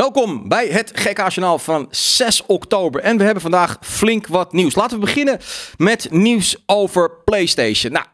Welkom 0.00 0.48
bij 0.48 0.66
het 0.66 0.92
GK-journaal 0.94 1.58
van 1.58 1.86
6 1.90 2.46
oktober. 2.46 3.00
En 3.00 3.16
we 3.16 3.24
hebben 3.24 3.42
vandaag 3.42 3.78
flink 3.80 4.26
wat 4.26 4.52
nieuws. 4.52 4.74
Laten 4.74 4.98
we 4.98 5.04
beginnen 5.04 5.38
met 5.76 6.08
nieuws 6.10 6.62
over 6.66 7.10
PlayStation. 7.24 7.92
Nou, 7.92 8.04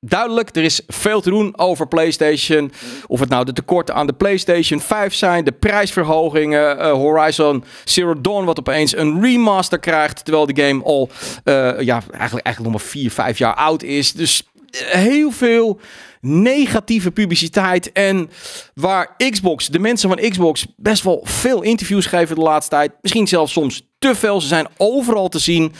duidelijk, 0.00 0.56
er 0.56 0.62
is 0.62 0.80
veel 0.86 1.20
te 1.20 1.30
doen 1.30 1.58
over 1.58 1.88
PlayStation. 1.88 2.72
Of 3.06 3.20
het 3.20 3.28
nou 3.28 3.44
de 3.44 3.52
tekorten 3.52 3.94
aan 3.94 4.06
de 4.06 4.12
PlayStation 4.12 4.80
5 4.80 5.14
zijn, 5.14 5.44
de 5.44 5.52
prijsverhogingen, 5.52 6.78
uh, 6.78 6.92
Horizon 6.92 7.64
Zero 7.84 8.20
Dawn 8.20 8.44
wat 8.44 8.58
opeens 8.58 8.96
een 8.96 9.22
remaster 9.22 9.78
krijgt, 9.78 10.24
terwijl 10.24 10.46
de 10.46 10.62
game 10.62 10.84
al 10.84 11.08
uh, 11.44 11.54
ja, 11.80 12.02
eigenlijk, 12.10 12.46
eigenlijk 12.46 12.60
nog 12.60 12.70
maar 12.72 12.90
4, 12.90 13.10
5 13.10 13.38
jaar 13.38 13.54
oud 13.54 13.82
is. 13.82 14.12
Dus 14.12 14.42
heel 14.76 15.30
veel 15.30 15.80
negatieve 16.20 17.10
publiciteit. 17.10 17.92
En 17.92 18.30
waar 18.74 19.16
Xbox, 19.30 19.66
de 19.66 19.78
mensen 19.78 20.08
van 20.08 20.30
Xbox, 20.30 20.66
best 20.76 21.02
wel 21.02 21.20
veel 21.24 21.62
interviews 21.62 22.06
geven 22.06 22.34
de 22.34 22.42
laatste 22.42 22.74
tijd. 22.74 22.92
Misschien 23.00 23.26
zelfs 23.26 23.52
soms 23.52 23.82
te 23.98 24.14
veel. 24.14 24.40
Ze 24.40 24.46
zijn 24.46 24.68
overal 24.76 25.28
te 25.28 25.38
zien 25.38 25.72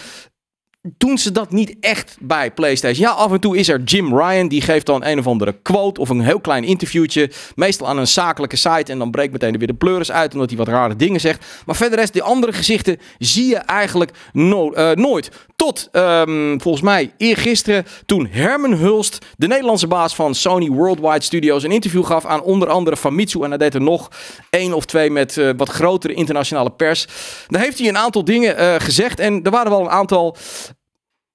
doen 0.83 1.19
ze 1.19 1.33
dat 1.33 1.51
niet 1.51 1.77
echt 1.81 2.17
bij 2.21 2.51
PlayStation. 2.51 3.09
Ja, 3.09 3.13
af 3.13 3.33
en 3.33 3.41
toe 3.41 3.57
is 3.57 3.69
er 3.69 3.83
Jim 3.83 4.19
Ryan, 4.19 4.49
die 4.49 4.61
geeft 4.61 4.87
dan 4.87 5.05
een 5.05 5.19
of 5.19 5.27
andere 5.27 5.57
quote 5.63 6.01
of 6.01 6.09
een 6.09 6.21
heel 6.21 6.41
klein 6.41 6.65
interviewtje. 6.65 7.31
Meestal 7.55 7.89
aan 7.89 7.99
een 7.99 8.07
zakelijke 8.07 8.57
site 8.57 8.93
en 8.93 8.99
dan 8.99 9.11
breekt 9.11 9.33
meteen 9.33 9.59
weer 9.59 9.67
de 9.67 9.75
pleuris 9.75 10.13
uit 10.13 10.33
omdat 10.33 10.49
hij 10.49 10.59
wat 10.59 10.69
rare 10.69 10.97
dingen 10.97 11.21
zegt. 11.21 11.47
Maar 11.67 11.77
verder 11.77 11.99
rest, 11.99 12.13
die 12.13 12.23
andere 12.23 12.53
gezichten 12.53 12.99
zie 13.19 13.47
je 13.47 13.57
eigenlijk 13.57 14.11
uh, 14.33 14.91
nooit. 14.91 15.31
Tot 15.57 15.89
um, 15.93 16.61
volgens 16.61 16.85
mij 16.85 17.13
eergisteren 17.17 17.85
toen 18.07 18.27
Herman 18.31 18.73
Hulst, 18.73 19.27
de 19.37 19.47
Nederlandse 19.47 19.87
baas 19.87 20.15
van 20.15 20.35
Sony 20.35 20.69
Worldwide 20.69 21.23
Studios, 21.23 21.63
een 21.63 21.73
interview 21.73 22.05
gaf 22.05 22.25
aan 22.25 22.43
onder 22.43 22.69
andere 22.69 22.97
Famitsu. 22.97 23.43
En 23.43 23.49
hij 23.49 23.59
deed 23.59 23.75
er 23.75 23.81
nog 23.81 24.11
één 24.51 24.73
of 24.73 24.85
twee 24.85 25.11
met 25.11 25.37
uh, 25.37 25.51
wat 25.57 25.69
grotere 25.69 26.15
internationale 26.15 26.71
pers. 26.71 27.07
Daar 27.49 27.63
heeft 27.63 27.79
hij 27.79 27.89
een 27.89 27.97
aantal 27.97 28.25
dingen 28.25 28.61
uh, 28.61 28.75
gezegd 28.79 29.21
en 29.21 29.43
er 29.43 29.51
waren 29.51 29.71
wel 29.71 29.81
een 29.81 29.91
aantal 29.91 30.37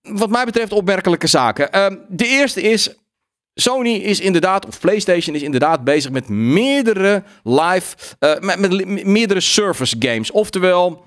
wat 0.09 0.29
mij 0.29 0.45
betreft 0.45 0.71
opmerkelijke 0.71 1.27
zaken. 1.27 1.69
Uh, 1.75 1.85
de 2.09 2.27
eerste 2.27 2.61
is. 2.61 2.95
Sony 3.53 3.93
is 3.93 4.19
inderdaad, 4.19 4.65
of 4.65 4.79
PlayStation 4.79 5.35
is 5.35 5.41
inderdaad 5.41 5.83
bezig 5.83 6.11
met 6.11 6.29
meerdere 6.29 7.23
live, 7.43 7.95
uh, 8.19 8.39
met, 8.39 8.85
meerdere 9.05 9.39
service 9.39 9.95
games. 9.99 10.31
Oftewel, 10.31 11.05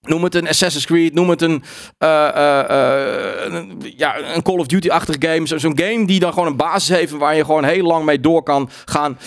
Noem 0.00 0.24
het 0.24 0.34
een 0.34 0.48
Assassin's 0.48 0.86
Creed, 0.86 1.14
noem 1.14 1.30
het 1.30 1.42
een, 1.42 1.62
uh, 1.98 2.08
uh, 2.08 3.64
ja, 3.96 4.34
een 4.34 4.42
Call 4.42 4.58
of 4.58 4.66
Duty-achtig 4.66 5.16
game. 5.18 5.46
Zo'n 5.46 5.78
game 5.78 6.06
die 6.06 6.20
dan 6.20 6.32
gewoon 6.32 6.48
een 6.48 6.56
basis 6.56 6.96
heeft 6.96 7.12
waar 7.12 7.36
je 7.36 7.44
gewoon 7.44 7.64
heel 7.64 7.84
lang 7.84 8.04
mee 8.04 8.20
door 8.20 8.42
kan 8.42 8.70
gaan. 8.84 9.18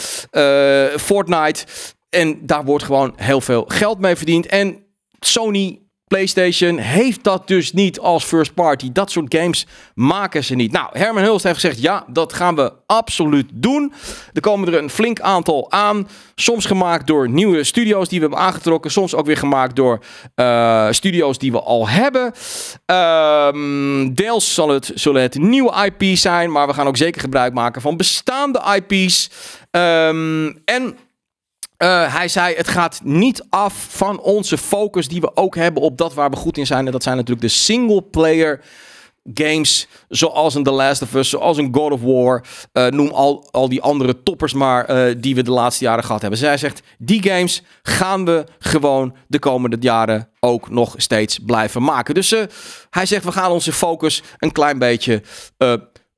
Fortnite. 0.99 1.65
En 2.09 2.45
daar 2.45 2.63
wordt 2.63 2.83
gewoon 2.83 3.13
heel 3.15 3.41
veel 3.41 3.65
geld 3.67 3.99
mee 3.99 4.15
verdiend. 4.15 4.45
En 4.45 4.83
Sony 5.19 5.79
PlayStation 6.11 6.77
heeft 6.77 7.23
dat 7.23 7.47
dus 7.47 7.73
niet 7.73 7.99
als 7.99 8.23
first 8.23 8.53
party. 8.53 8.91
Dat 8.91 9.11
soort 9.11 9.35
games 9.35 9.65
maken 9.93 10.43
ze 10.43 10.55
niet. 10.55 10.71
Nou, 10.71 10.89
Herman 10.91 11.23
Hulst 11.23 11.43
heeft 11.43 11.59
gezegd: 11.59 11.81
ja, 11.81 12.05
dat 12.07 12.33
gaan 12.33 12.55
we 12.55 12.73
absoluut 12.85 13.49
doen. 13.53 13.93
Er 14.33 14.41
komen 14.41 14.67
er 14.67 14.83
een 14.83 14.89
flink 14.89 15.19
aantal 15.19 15.71
aan. 15.71 16.07
Soms 16.35 16.65
gemaakt 16.65 17.07
door 17.07 17.29
nieuwe 17.29 17.63
studio's 17.63 18.09
die 18.09 18.19
we 18.19 18.25
hebben 18.25 18.45
aangetrokken. 18.45 18.91
Soms 18.91 19.15
ook 19.15 19.25
weer 19.25 19.37
gemaakt 19.37 19.75
door 19.75 19.99
uh, 20.35 20.87
studio's 20.89 21.37
die 21.37 21.51
we 21.51 21.61
al 21.61 21.87
hebben. 21.89 22.33
Um, 22.85 24.13
deels 24.13 24.53
zal 24.53 24.69
het, 24.69 24.91
zullen 24.95 25.21
het 25.21 25.35
nieuwe 25.35 25.91
IP's 25.97 26.21
zijn. 26.21 26.51
Maar 26.51 26.67
we 26.67 26.73
gaan 26.73 26.87
ook 26.87 26.97
zeker 26.97 27.21
gebruik 27.21 27.53
maken 27.53 27.81
van 27.81 27.97
bestaande 27.97 28.61
IP's. 28.75 29.29
Um, 29.71 30.61
en 30.65 30.97
uh, 31.81 32.15
hij 32.15 32.27
zei: 32.27 32.55
Het 32.55 32.67
gaat 32.67 33.01
niet 33.03 33.45
af 33.49 33.87
van 33.89 34.19
onze 34.19 34.57
focus 34.57 35.07
die 35.07 35.21
we 35.21 35.35
ook 35.35 35.55
hebben 35.55 35.83
op 35.83 35.97
dat 35.97 36.13
waar 36.13 36.29
we 36.29 36.35
goed 36.35 36.57
in 36.57 36.65
zijn. 36.65 36.85
En 36.85 36.91
dat 36.91 37.03
zijn 37.03 37.15
natuurlijk 37.15 37.47
de 37.47 37.53
single 37.53 38.01
player 38.01 38.61
games. 39.33 39.87
Zoals 40.09 40.55
een 40.55 40.63
The 40.63 40.71
Last 40.71 41.01
of 41.01 41.13
Us, 41.13 41.29
zoals 41.29 41.57
een 41.57 41.73
God 41.75 41.91
of 41.91 42.01
War. 42.01 42.43
Uh, 42.73 42.87
noem 42.87 43.09
al, 43.09 43.47
al 43.51 43.69
die 43.69 43.81
andere 43.81 44.23
toppers 44.23 44.53
maar 44.53 44.89
uh, 44.89 45.15
die 45.17 45.35
we 45.35 45.43
de 45.43 45.51
laatste 45.51 45.83
jaren 45.83 46.03
gehad 46.03 46.21
hebben. 46.21 46.39
Zij 46.39 46.57
zegt: 46.57 46.81
Die 46.97 47.23
games 47.23 47.63
gaan 47.81 48.25
we 48.25 48.43
gewoon 48.59 49.15
de 49.27 49.39
komende 49.39 49.77
jaren 49.79 50.29
ook 50.39 50.69
nog 50.69 50.93
steeds 50.97 51.39
blijven 51.45 51.83
maken. 51.83 52.13
Dus 52.13 52.29
hij 52.89 53.05
zegt: 53.05 53.23
We 53.23 53.31
gaan 53.31 53.51
onze 53.51 53.73
focus 53.73 54.23
een 54.37 54.51
klein 54.51 54.79
beetje 54.79 55.21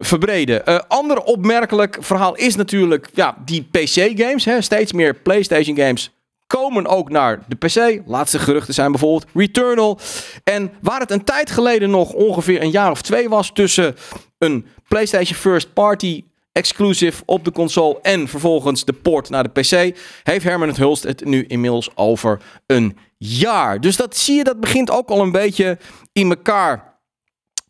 verbreden. 0.06 0.62
Uh, 0.66 0.80
ander 0.88 1.22
opmerkelijk 1.22 1.98
verhaal 2.00 2.36
is 2.36 2.56
natuurlijk 2.56 3.10
ja, 3.14 3.38
die 3.46 3.68
PC-games. 3.72 4.66
Steeds 4.66 4.94
meer 4.94 5.14
PlayStation-games 5.14 6.12
komen 6.48 6.88
ook 6.88 7.10
naar 7.10 7.40
de 7.48 7.56
PC. 7.56 8.02
Laatste 8.06 8.40
geruchten 8.40 8.74
zijn 8.74 8.92
bijvoorbeeld 8.92 9.26
Returnal. 9.34 10.00
En 10.44 10.72
waar 10.82 11.00
het 11.00 11.12
een 11.12 11.24
tijd 11.24 11.52
geleden 11.52 11.90
nog 11.90 12.14
ongeveer 12.14 12.62
een 12.62 12.72
jaar 12.72 12.92
of 12.92 13.02
twee 13.02 13.30
was 13.30 13.52
tussen 13.54 13.96
een 14.38 14.66
PlayStation 14.88 15.38
First 15.38 15.74
Party 15.74 16.24
exclusive 16.52 17.24
op 17.26 17.46
de 17.46 17.52
console 17.52 18.00
en 18.02 18.28
vervolgens 18.28 18.86
de 18.86 18.94
port 18.94 19.30
naar 19.30 19.44
de 19.44 19.62
PC, 19.62 19.98
heeft 20.24 20.44
Herman 20.44 20.68
het 20.68 20.78
Hulst 20.78 21.04
het 21.04 21.26
nu 21.26 21.46
inmiddels 21.48 21.90
over 21.96 22.42
een 22.66 22.98
jaar. 23.18 23.82
Dus 23.82 23.96
dat 23.96 24.18
zie 24.18 24.36
je, 24.36 24.44
dat 24.44 24.60
begint 24.60 24.92
ook 24.92 25.10
al 25.10 25.22
een 25.22 25.32
beetje 25.32 25.78
in 26.12 26.30
elkaar 26.30 26.93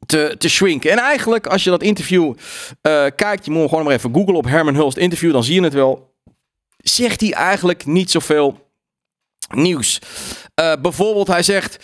te, 0.06 0.36
te. 0.38 0.92
En 0.92 0.98
eigenlijk, 0.98 1.48
als 1.48 1.64
je 1.64 1.70
dat 1.70 1.84
interview 1.84 2.24
uh, 2.24 3.06
kijkt, 3.16 3.46
je 3.46 3.52
moet 3.52 3.70
gewoon 3.70 3.84
maar 3.84 3.94
even 3.94 4.14
googlen 4.14 4.36
op 4.36 4.46
Herman 4.46 4.76
Hulst 4.76 4.98
interview, 4.98 5.32
dan 5.32 5.44
zie 5.44 5.56
je 5.56 5.64
het 5.64 5.74
wel. 5.74 6.14
Zegt 6.78 7.22
hij 7.22 7.34
eigenlijk 7.34 7.86
niet 7.86 8.12
zoveel 8.12 8.72
nieuws. 9.54 10.00
Uh, 10.62 10.74
bijvoorbeeld, 10.82 11.28
hij 11.28 11.44
zegt 11.44 11.84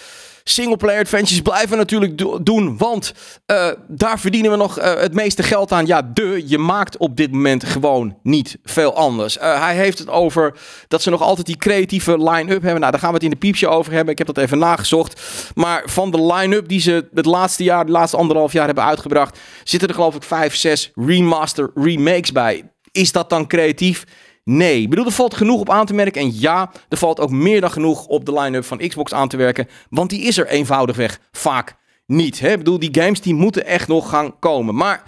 Singleplayer 0.50 1.00
adventures 1.00 1.42
blijven 1.42 1.78
natuurlijk 1.78 2.18
do 2.18 2.44
doen, 2.44 2.78
want 2.78 3.14
uh, 3.52 3.68
daar 3.88 4.20
verdienen 4.20 4.52
we 4.52 4.58
nog 4.58 4.80
uh, 4.80 4.94
het 4.94 5.14
meeste 5.14 5.44
geld 5.44 5.72
aan. 5.72 5.86
Ja, 5.86 6.02
de, 6.14 6.44
je 6.46 6.58
maakt 6.58 6.98
op 6.98 7.18
dit 7.18 7.32
moment 7.32 7.64
gewoon 7.64 8.18
niet 8.24 8.58
veel 8.64 8.96
anders. 8.96 9.38
Uh, 9.38 9.62
hij 9.62 9.76
heeft 9.76 10.00
het 10.00 10.10
over 10.10 10.58
dat 10.88 11.02
ze 11.02 11.10
nog 11.10 11.22
altijd 11.22 11.48
die 11.48 11.58
creatieve 11.58 12.18
line-up 12.18 12.62
hebben. 12.62 12.80
Nou, 12.80 12.92
daar 12.92 13.00
gaan 13.00 13.10
we 13.10 13.16
het 13.16 13.24
in 13.24 13.30
de 13.30 13.36
piepje 13.36 13.68
over 13.68 13.92
hebben. 13.92 14.12
Ik 14.12 14.18
heb 14.18 14.28
dat 14.28 14.38
even 14.38 14.58
nagezocht. 14.60 15.22
Maar 15.56 15.84
van 15.86 16.12
de 16.12 16.26
line-up 16.34 16.68
die 16.68 16.82
ze 16.82 17.10
het 17.14 17.26
laatste 17.26 17.64
jaar, 17.64 17.86
de 17.86 17.92
laatste 17.92 18.18
anderhalf 18.18 18.54
jaar 18.54 18.66
hebben 18.66 18.84
uitgebracht, 18.84 19.40
zitten 19.64 19.90
er 19.90 19.96
geloof 19.96 20.16
ik 20.16 20.24
vijf, 20.24 20.56
zes 20.56 20.92
remaster 20.96 21.72
remakes 21.76 22.32
bij. 22.32 22.72
Is 22.92 23.12
dat 23.12 23.30
dan 23.30 23.48
creatief? 23.48 24.04
Nee. 24.52 24.88
Bedoel, 24.88 25.06
er 25.06 25.12
valt 25.12 25.34
genoeg 25.34 25.60
op 25.60 25.70
aan 25.70 25.86
te 25.86 25.94
merken. 25.94 26.22
En 26.22 26.40
ja, 26.40 26.72
er 26.90 26.98
valt 26.98 27.20
ook 27.20 27.32
meer 27.32 27.62
dan 27.62 27.72
genoeg 27.72 28.06
op 28.06 28.26
de 28.26 28.34
line-up 28.34 28.66
van 28.66 28.78
Xbox 28.78 29.14
aan 29.14 29.28
te 29.28 29.38
werken. 29.38 29.68
Want 29.90 30.10
die 30.10 30.22
is 30.22 30.38
er 30.38 30.48
eenvoudigweg 30.48 31.20
vaak 31.32 31.76
niet. 32.06 32.40
Hè? 32.40 32.52
Ik 32.52 32.58
bedoel, 32.58 32.80
die 32.80 33.02
games 33.02 33.22
die 33.22 33.34
moeten 33.34 33.66
echt 33.66 33.88
nog 33.88 34.10
gaan 34.10 34.40
komen. 34.40 34.76
Maar 34.76 35.04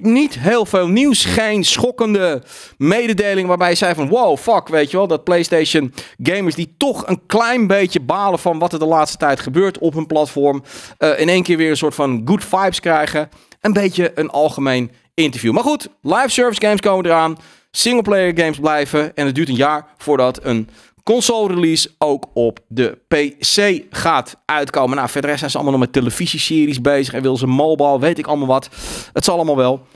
niet 0.00 0.38
heel 0.38 0.66
veel 0.66 0.88
nieuws. 0.88 1.24
Geen 1.24 1.64
schokkende 1.64 2.42
mededeling 2.76 3.48
waarbij 3.48 3.70
je 3.70 3.74
zei 3.74 3.94
van... 3.94 4.08
wow, 4.08 4.38
fuck, 4.38 4.68
weet 4.68 4.90
je 4.90 4.96
wel. 4.96 5.06
Dat 5.06 5.24
PlayStation 5.24 5.94
gamers 6.22 6.54
die 6.54 6.74
toch 6.76 7.06
een 7.06 7.26
klein 7.26 7.66
beetje 7.66 8.00
balen 8.00 8.38
van... 8.38 8.58
wat 8.58 8.72
er 8.72 8.78
de 8.78 8.84
laatste 8.84 9.18
tijd 9.18 9.40
gebeurt 9.40 9.78
op 9.78 9.94
hun 9.94 10.06
platform... 10.06 10.62
Uh, 10.98 11.20
in 11.20 11.28
één 11.28 11.42
keer 11.42 11.56
weer 11.56 11.70
een 11.70 11.76
soort 11.76 11.94
van 11.94 12.22
good 12.24 12.44
vibes 12.44 12.80
krijgen. 12.80 13.28
Een 13.60 13.72
beetje 13.72 14.12
een 14.14 14.30
algemeen 14.30 14.90
interview. 15.14 15.52
Maar 15.52 15.64
goed, 15.64 15.88
live 16.02 16.28
service 16.28 16.60
games 16.60 16.80
komen 16.80 17.04
eraan 17.04 17.36
singleplayer 17.70 18.38
games 18.38 18.58
blijven. 18.58 19.16
En 19.16 19.26
het 19.26 19.34
duurt 19.34 19.48
een 19.48 19.54
jaar 19.54 19.86
voordat 19.96 20.44
een 20.44 20.68
console 21.02 21.54
release 21.54 21.90
ook 21.98 22.26
op 22.34 22.60
de 22.68 22.98
PC 23.08 23.84
gaat 23.90 24.36
uitkomen. 24.44 24.96
Nou, 24.96 25.08
verder 25.08 25.38
zijn 25.38 25.50
ze 25.50 25.56
allemaal 25.56 25.78
nog 25.78 25.84
met 25.84 25.92
televisieseries 25.92 26.80
bezig 26.80 27.14
en 27.14 27.22
willen 27.22 27.38
ze 27.38 27.46
mobile, 27.46 27.98
weet 27.98 28.18
ik 28.18 28.26
allemaal 28.26 28.46
wat. 28.46 28.68
Het 29.12 29.24
zal 29.24 29.34
allemaal 29.34 29.56
wel. 29.56 29.86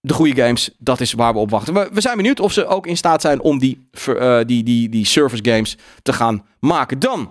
De 0.00 0.14
goede 0.14 0.42
games, 0.42 0.70
dat 0.78 1.00
is 1.00 1.12
waar 1.12 1.32
we 1.32 1.38
op 1.38 1.50
wachten. 1.50 1.74
We, 1.74 2.00
zijn 2.00 2.16
benieuwd 2.16 2.40
of 2.40 2.52
ze 2.52 2.66
ook 2.66 2.86
in 2.86 2.96
staat 2.96 3.20
zijn 3.20 3.40
om 3.40 3.58
die, 3.58 3.88
uh, 4.08 4.40
die, 4.46 4.62
die, 4.62 4.88
die 4.88 5.06
service 5.06 5.44
games 5.44 5.76
te 6.02 6.12
gaan 6.12 6.46
maken. 6.60 6.98
Dan, 6.98 7.30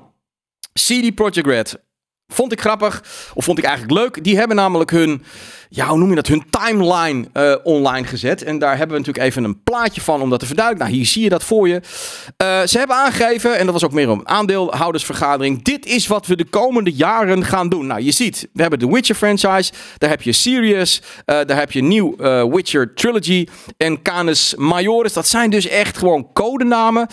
CD 0.74 1.16
Projekt 1.16 1.48
Red. 1.48 1.80
Vond 2.28 2.52
ik 2.52 2.62
grappig, 2.62 3.04
of 3.34 3.44
vond 3.44 3.58
ik 3.58 3.64
eigenlijk 3.64 4.00
leuk. 4.00 4.24
Die 4.24 4.38
hebben 4.38 4.56
namelijk 4.56 4.92
hun 4.92 5.24
ja, 5.74 5.88
hoe 5.88 5.98
noem 5.98 6.10
je 6.10 6.16
dat, 6.16 6.28
hun 6.28 6.44
timeline 6.50 7.28
uh, 7.34 7.56
online 7.64 8.08
gezet. 8.08 8.44
En 8.44 8.60
daar 8.60 8.78
hebben 8.78 8.98
we 8.98 8.98
natuurlijk 8.98 9.26
even 9.26 9.44
een 9.44 9.64
plaatje 9.64 10.02
van 10.02 10.22
om 10.22 10.30
dat 10.30 10.40
te 10.40 10.46
verduidelijken. 10.46 10.92
Nou, 10.92 11.02
hier 11.02 11.12
zie 11.12 11.24
je 11.24 11.30
dat 11.30 11.44
voor 11.44 11.68
je. 11.68 11.74
Uh, 11.74 12.62
ze 12.66 12.78
hebben 12.78 12.96
aangegeven, 12.96 13.58
en 13.58 13.64
dat 13.66 13.74
was 13.74 13.86
ook 13.86 13.92
meer 13.92 14.10
een 14.10 14.28
aandeelhoudersvergadering. 14.28 15.64
Dit 15.64 15.86
is 15.86 16.08
wat 16.08 16.28
we 16.28 16.36
de 16.36 16.46
komende 16.46 16.92
jaren 16.92 17.46
gaan 17.46 17.70
doen. 17.70 17.88
Nou, 17.88 18.02
je 18.02 18.12
ziet, 18.12 18.48
we 18.54 18.62
hebben 18.62 18.80
de 18.80 18.88
Witcher 18.88 19.16
franchise. 19.16 19.72
Daar 19.98 20.10
heb 20.10 20.22
je 20.22 20.32
Sirius. 20.32 21.02
Uh, 21.02 21.06
daar 21.26 21.58
heb 21.58 21.72
je 21.72 21.84
nieuw 21.84 22.16
Witcher 22.50 22.94
Trilogy. 22.94 23.48
En 23.78 24.02
Canis 24.02 24.56
Majoris. 24.58 25.14
Dat 25.14 25.28
zijn 25.28 25.50
dus 25.50 25.68
echt 25.68 25.98
gewoon 25.98 26.28
codenamen. 26.34 27.08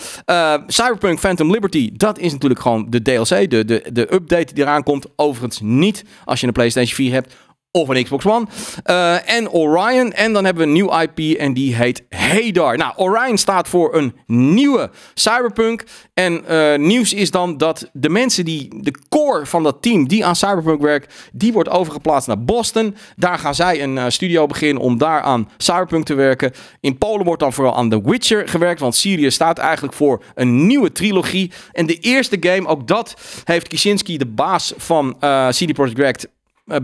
Cyberpunk 0.67 1.19
Phantom 1.19 1.51
Liberty, 1.51 1.89
dat 1.93 2.19
is 2.19 2.31
natuurlijk 2.31 2.61
gewoon 2.61 2.85
de 2.89 3.01
DLC. 3.01 3.49
De, 3.49 3.65
de, 3.65 3.85
de 3.93 4.13
update 4.13 4.53
die 4.53 4.63
eraan 4.63 4.83
komt. 4.83 5.05
Overigens 5.15 5.59
niet 5.61 6.03
als 6.25 6.39
je 6.39 6.47
een 6.47 6.53
PlayStation 6.53 6.95
4 6.95 7.11
hebt 7.11 7.33
of 7.71 7.89
een 7.89 8.03
Xbox 8.03 8.25
One. 8.25 8.45
Uh, 8.85 9.29
en 9.29 9.49
Orion. 9.49 10.11
En 10.11 10.33
dan 10.33 10.45
hebben 10.45 10.63
we 10.63 10.69
een 10.69 10.75
nieuw 10.75 10.99
IP 10.99 11.37
en 11.37 11.53
die 11.53 11.75
heet 11.75 12.03
Hadar. 12.09 12.77
Nou, 12.77 12.93
Orion 12.95 13.37
staat 13.37 13.67
voor 13.67 13.95
een 13.95 14.15
nieuwe 14.25 14.89
Cyberpunk. 15.13 15.83
En 16.13 16.43
uh, 16.49 16.75
nieuws 16.75 17.13
is 17.13 17.31
dan 17.31 17.57
dat 17.57 17.89
de 17.93 18.09
mensen 18.09 18.45
die, 18.45 18.81
de 18.81 18.93
core 19.09 19.45
van 19.45 19.63
dat 19.63 19.81
team 19.81 20.07
die 20.07 20.25
aan 20.25 20.35
Cyberpunk 20.35 20.81
werkt, 20.81 21.29
die 21.33 21.53
wordt 21.53 21.69
overgeplaatst 21.69 22.27
naar 22.27 22.43
Boston. 22.43 22.95
Daar 23.15 23.39
gaan 23.39 23.55
zij 23.55 23.83
een 23.83 23.95
uh, 23.95 24.05
studio 24.07 24.45
beginnen 24.45 24.83
om 24.83 24.97
daar 24.97 25.21
aan 25.21 25.49
Cyberpunk 25.57 26.05
te 26.05 26.13
werken. 26.13 26.51
In 26.79 26.97
Polen 26.97 27.25
wordt 27.25 27.41
dan 27.41 27.53
vooral 27.53 27.75
aan 27.75 27.89
The 27.89 28.01
Witcher 28.03 28.47
gewerkt, 28.47 28.79
want 28.79 28.95
Syrië 28.95 29.31
staat 29.31 29.57
eigenlijk 29.57 29.93
voor 29.93 30.23
een 30.35 30.65
nieuwe 30.67 30.91
trilogie. 30.91 31.51
En 31.71 31.85
de 31.85 31.99
eerste 31.99 32.37
game, 32.39 32.67
ook 32.67 32.87
dat 32.87 33.13
heeft 33.43 33.67
Kicinski, 33.67 34.17
de 34.17 34.25
baas 34.25 34.73
van 34.77 35.17
CD 35.49 35.73
Projekt 35.73 36.27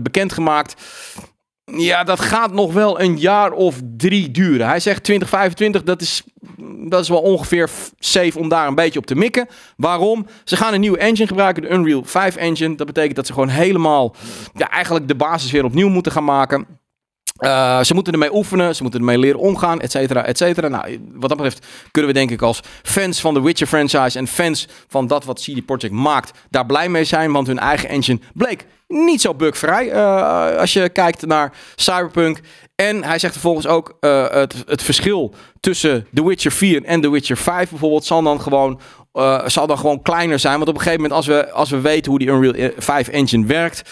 bekendgemaakt. 0.02 0.82
Ja, 1.72 2.04
dat 2.04 2.20
gaat 2.20 2.52
nog 2.52 2.72
wel 2.72 3.00
een 3.00 3.18
jaar 3.18 3.52
of 3.52 3.80
drie 3.96 4.30
duren. 4.30 4.66
Hij 4.66 4.80
zegt 4.80 5.02
2025, 5.02 5.82
dat 5.82 6.00
is, 6.00 6.22
dat 6.88 7.00
is 7.00 7.08
wel 7.08 7.20
ongeveer 7.20 7.70
safe 7.98 8.38
om 8.38 8.48
daar 8.48 8.66
een 8.66 8.74
beetje 8.74 8.98
op 8.98 9.06
te 9.06 9.14
mikken. 9.14 9.48
Waarom? 9.76 10.26
Ze 10.44 10.56
gaan 10.56 10.74
een 10.74 10.80
nieuwe 10.80 10.98
engine 10.98 11.26
gebruiken, 11.26 11.62
de 11.62 11.70
Unreal 11.70 12.04
5 12.04 12.36
engine. 12.36 12.74
Dat 12.74 12.86
betekent 12.86 13.16
dat 13.16 13.26
ze 13.26 13.32
gewoon 13.32 13.48
helemaal, 13.48 14.14
ja, 14.54 14.70
eigenlijk 14.70 15.08
de 15.08 15.14
basis 15.14 15.50
weer 15.50 15.64
opnieuw 15.64 15.88
moeten 15.88 16.12
gaan 16.12 16.24
maken. 16.24 16.66
Uh, 17.40 17.82
ze 17.82 17.94
moeten 17.94 18.12
ermee 18.12 18.34
oefenen, 18.34 18.74
ze 18.74 18.82
moeten 18.82 19.00
ermee 19.00 19.18
leren 19.18 19.40
omgaan, 19.40 19.80
et 19.80 19.90
cetera, 19.90 20.24
et 20.24 20.38
cetera. 20.38 20.68
Nou, 20.68 20.98
wat 21.12 21.28
dat 21.28 21.38
betreft 21.38 21.66
kunnen 21.90 22.12
we 22.12 22.18
denk 22.18 22.30
ik 22.30 22.42
als 22.42 22.60
fans 22.82 23.20
van 23.20 23.34
de 23.34 23.40
Witcher 23.40 23.66
franchise 23.66 24.18
en 24.18 24.26
fans 24.26 24.68
van 24.88 25.06
dat 25.06 25.24
wat 25.24 25.40
CD 25.40 25.66
Projekt 25.66 25.94
maakt, 25.94 26.38
daar 26.50 26.66
blij 26.66 26.88
mee 26.88 27.04
zijn, 27.04 27.32
want 27.32 27.46
hun 27.46 27.58
eigen 27.58 27.88
engine 27.88 28.20
bleek 28.34 28.66
niet 28.88 29.20
zo 29.20 29.34
bugvrij 29.34 29.92
uh, 29.92 30.56
als 30.56 30.72
je 30.72 30.88
kijkt 30.88 31.26
naar 31.26 31.52
Cyberpunk. 31.74 32.40
En 32.74 33.04
hij 33.04 33.18
zegt 33.18 33.32
vervolgens 33.32 33.66
ook 33.66 33.96
uh, 34.00 34.28
het, 34.28 34.54
het, 34.66 34.82
verschil 34.82 35.34
tussen 35.60 36.06
The 36.14 36.26
Witcher 36.26 36.52
4 36.52 36.84
en 36.84 37.00
The 37.00 37.10
Witcher 37.10 37.36
5 37.36 37.70
bijvoorbeeld 37.70 38.04
zal 38.04 38.22
dan 38.22 38.40
gewoon 38.40 38.80
zal 39.46 39.66
dan 39.66 39.78
gewoon 39.78 40.02
kleiner 40.02 40.38
zijn. 40.38 40.56
Want 40.56 40.68
op 40.68 40.74
een 40.74 40.80
gegeven 40.80 41.02
moment, 41.02 41.18
als 41.18 41.26
we, 41.26 41.50
als 41.50 41.70
we 41.70 41.80
weten 41.80 42.10
hoe 42.10 42.18
die 42.18 42.28
Unreal 42.28 42.70
5 42.78 43.08
engine 43.08 43.46
werkt, 43.46 43.90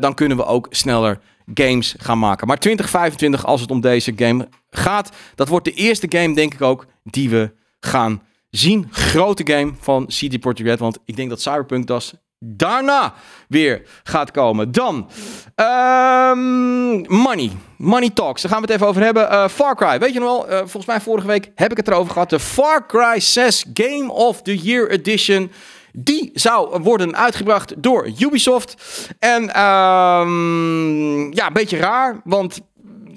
dan 0.00 0.14
kunnen 0.14 0.36
we 0.36 0.44
ook 0.44 0.66
sneller 0.70 1.18
games 1.54 1.94
gaan 1.98 2.18
maken. 2.18 2.46
Maar 2.46 2.58
2025, 2.58 3.46
als 3.46 3.60
het 3.60 3.70
om 3.70 3.80
deze 3.80 4.12
game 4.16 4.48
gaat, 4.70 5.10
dat 5.34 5.48
wordt 5.48 5.64
de 5.64 5.72
eerste 5.72 6.06
game, 6.08 6.34
denk 6.34 6.54
ik 6.54 6.62
ook, 6.62 6.86
die 7.02 7.30
we 7.30 7.52
gaan 7.80 8.22
zien. 8.50 8.88
Grote 8.90 9.52
game 9.52 9.72
van 9.80 10.06
CD 10.06 10.40
Projekt 10.40 10.78
want 10.78 10.98
ik 11.04 11.16
denk 11.16 11.28
dat 11.28 11.40
Cyberpunk 11.40 11.86
das 11.86 12.14
daarna 12.38 13.14
weer 13.48 13.82
gaat 14.02 14.30
komen. 14.30 14.72
Dan 14.72 15.10
um, 15.56 17.04
Money. 17.08 17.50
Money 17.76 18.10
Talks. 18.10 18.42
Daar 18.42 18.50
gaan 18.50 18.60
we 18.60 18.66
het 18.66 18.76
even 18.76 18.86
over 18.86 19.02
hebben. 19.02 19.32
Uh, 19.32 19.48
Far 19.48 19.76
Cry. 19.76 19.98
Weet 19.98 20.12
je 20.12 20.20
nog 20.20 20.28
wel? 20.28 20.50
Uh, 20.50 20.58
volgens 20.58 20.86
mij 20.86 21.00
vorige 21.00 21.26
week 21.26 21.50
heb 21.54 21.70
ik 21.70 21.76
het 21.76 21.88
erover 21.88 22.12
gehad. 22.12 22.30
De 22.30 22.40
Far 22.40 22.86
Cry 22.86 23.20
6 23.20 23.64
Game 23.74 24.12
of 24.12 24.42
the 24.42 24.56
Year 24.56 24.90
Edition. 24.90 25.50
Die 25.98 26.30
zou 26.34 26.82
worden 26.82 27.16
uitgebracht 27.16 27.82
door 27.82 28.10
Ubisoft. 28.18 28.74
En 29.18 29.42
um, 29.42 31.32
ja, 31.34 31.46
een 31.46 31.52
beetje 31.52 31.76
raar. 31.76 32.20
Want 32.24 32.60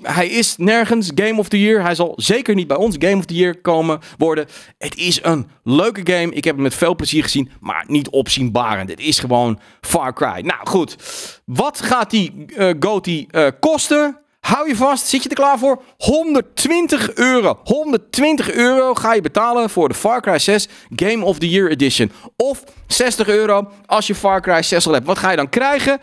hij 0.02 0.28
is 0.28 0.58
nergens 0.58 1.12
Game 1.16 1.40
of 1.40 1.48
the 1.48 1.62
Year. 1.62 1.82
Hij 1.82 1.96
zal 1.96 2.14
zeker 2.16 2.56
niet 2.56 2.68
bij 2.68 2.78
ons 2.78 2.96
Game 3.00 3.18
of 3.18 3.26
the 3.26 3.34
Year 3.34 3.62
komen 3.62 4.00
worden. 4.18 4.46
Het 4.78 4.98
is 4.98 5.24
een 5.24 5.48
leuke 5.64 6.02
game. 6.14 6.34
Ik 6.34 6.44
heb 6.44 6.54
hem 6.54 6.64
met 6.64 6.76
veel 6.76 6.96
plezier 6.96 7.24
gezien, 7.24 7.50
maar 7.60 7.84
niet 7.88 8.10
opzienbarend. 8.10 8.90
Het 8.90 9.00
is 9.00 9.20
gewoon 9.20 9.60
Far 9.82 10.14
Cry. 10.14 10.42
Nou 10.42 10.60
goed, 10.68 10.96
wat 11.46 11.82
gaat 11.82 12.10
die 12.10 12.46
uh, 12.48 12.74
GOTY 12.80 13.28
uh, 13.32 13.48
kosten? 13.60 14.18
Hou 14.40 14.68
je 14.68 14.76
vast, 14.76 15.08
zit 15.08 15.24
je 15.24 15.30
er 15.30 15.36
klaar 15.36 15.60
voor? 15.60 15.82
120 15.98 17.14
euro. 17.14 17.60
120 17.64 18.52
euro 18.52 18.94
ga 18.94 19.14
je 19.14 19.22
betalen 19.22 19.70
voor 19.70 19.88
de 19.90 19.96
Far 19.96 20.22
Cry 20.22 20.40
6 20.40 20.68
Game 20.96 21.26
of 21.26 21.40
the 21.40 21.50
Year 21.50 21.70
Edition. 21.70 22.12
Of 22.36 22.64
60 22.88 23.28
euro 23.28 23.72
als 23.86 24.08
je 24.08 24.16
Far 24.16 24.42
Cry 24.42 24.62
6 24.62 24.88
al 24.88 24.94
hebt. 24.94 25.06
Wat 25.06 25.18
ga 25.18 25.30
je 25.30 25.38
dan 25.38 25.50
krijgen? 25.50 26.00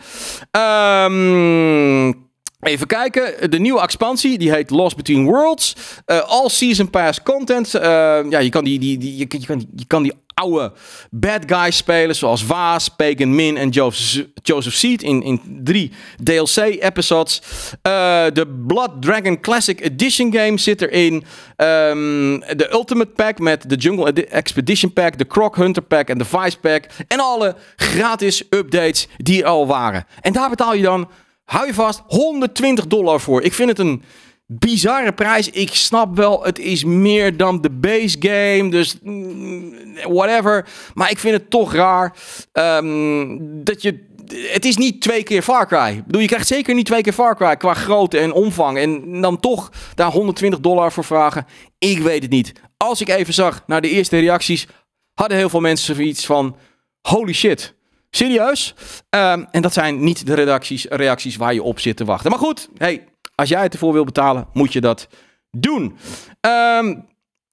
Um, 0.51 2.26
Even 2.59 2.87
kijken, 2.87 3.51
de 3.51 3.59
nieuwe 3.59 3.81
expansie, 3.81 4.37
die 4.37 4.51
heet 4.51 4.69
Lost 4.69 4.95
Between 4.95 5.25
Worlds. 5.25 5.75
Uh, 6.05 6.19
all 6.19 6.49
Season 6.49 6.89
Pass 6.89 7.23
content. 7.23 7.75
Uh, 7.75 7.81
ja, 8.29 8.39
je 8.39 8.49
kan 8.49 8.63
die, 8.63 8.79
die, 8.79 8.97
die, 8.97 9.17
je, 9.17 9.25
je, 9.29 9.45
kan, 9.45 9.65
je 9.75 9.85
kan 9.87 10.03
die 10.03 10.13
oude 10.33 10.71
bad 11.11 11.43
guys 11.45 11.77
spelen, 11.77 12.15
zoals 12.15 12.43
Vaas, 12.43 12.87
Pagan 12.87 13.35
Min 13.35 13.57
en 13.57 13.69
Joseph, 13.69 14.27
Joseph 14.41 14.73
Seed 14.73 15.03
in, 15.03 15.23
in 15.23 15.61
drie 15.63 15.91
DLC-episodes. 16.23 17.41
Uh, 17.87 18.25
de 18.33 18.47
Blood 18.67 18.91
Dragon 19.01 19.39
Classic 19.39 19.81
Edition 19.81 20.33
game 20.33 20.57
zit 20.57 20.81
erin. 20.81 21.13
Um, 21.13 22.39
de 22.39 22.69
Ultimate 22.71 23.11
Pack 23.11 23.39
met 23.39 23.69
de 23.69 23.75
Jungle 23.75 24.25
Expedition 24.25 24.93
Pack, 24.93 25.17
de 25.17 25.27
Croc 25.27 25.55
Hunter 25.55 25.83
Pack 25.83 26.09
en 26.09 26.17
de 26.17 26.25
Vice 26.25 26.59
Pack. 26.59 26.85
En 27.07 27.19
alle 27.19 27.55
gratis 27.75 28.43
updates 28.49 29.07
die 29.17 29.41
er 29.41 29.47
al 29.47 29.67
waren. 29.67 30.05
En 30.21 30.33
daar 30.33 30.49
betaal 30.49 30.73
je 30.73 30.81
dan 30.81 31.07
hou 31.47 31.67
je 31.67 31.73
vast, 31.73 32.03
120 32.07 32.87
dollar 32.87 33.19
voor. 33.19 33.41
Ik 33.41 33.53
vind 33.53 33.69
het 33.69 33.79
een 33.79 34.03
bizarre 34.45 35.13
prijs. 35.13 35.49
Ik 35.49 35.73
snap 35.73 36.15
wel, 36.15 36.43
het 36.43 36.59
is 36.59 36.83
meer 36.83 37.37
dan 37.37 37.61
de 37.61 37.69
base 37.69 38.15
game. 38.19 38.69
Dus 38.69 38.97
mm, 39.01 39.73
whatever. 40.07 40.67
Maar 40.93 41.11
ik 41.11 41.19
vind 41.19 41.33
het 41.33 41.49
toch 41.49 41.73
raar 41.73 42.15
um, 42.53 43.63
dat 43.63 43.81
je. 43.81 44.05
Het 44.27 44.65
is 44.65 44.77
niet 44.77 45.01
twee 45.01 45.23
keer 45.23 45.41
Far 45.41 45.67
Cry. 45.67 46.03
Bedoel, 46.05 46.21
je 46.21 46.27
krijgt 46.27 46.47
zeker 46.47 46.75
niet 46.75 46.85
twee 46.85 47.01
keer 47.01 47.13
Far 47.13 47.35
Cry 47.35 47.55
qua 47.55 47.73
grootte 47.73 48.19
en 48.19 48.31
omvang. 48.31 48.77
En 48.77 49.21
dan 49.21 49.39
toch 49.39 49.71
daar 49.95 50.11
120 50.11 50.59
dollar 50.59 50.91
voor 50.91 51.03
vragen. 51.03 51.45
Ik 51.77 51.99
weet 51.99 52.21
het 52.21 52.31
niet. 52.31 52.53
Als 52.77 53.01
ik 53.01 53.09
even 53.09 53.33
zag 53.33 53.63
naar 53.67 53.81
de 53.81 53.89
eerste 53.89 54.19
reacties, 54.19 54.67
hadden 55.13 55.37
heel 55.37 55.49
veel 55.49 55.59
mensen 55.59 55.95
zoiets 55.95 56.25
van: 56.25 56.55
holy 57.01 57.33
shit. 57.33 57.76
Serieus? 58.17 58.73
Um, 59.09 59.47
en 59.51 59.61
dat 59.61 59.73
zijn 59.73 60.03
niet 60.03 60.25
de 60.25 60.33
redacties, 60.33 60.85
reacties 60.85 61.35
waar 61.35 61.53
je 61.53 61.63
op 61.63 61.79
zit 61.79 61.97
te 61.97 62.05
wachten. 62.05 62.29
Maar 62.29 62.39
goed, 62.39 62.69
hey, 62.77 63.07
als 63.35 63.49
jij 63.49 63.61
het 63.61 63.73
ervoor 63.73 63.93
wil 63.93 64.03
betalen, 64.03 64.47
moet 64.53 64.73
je 64.73 64.81
dat 64.81 65.07
doen. 65.51 65.97
Um, 66.41 67.05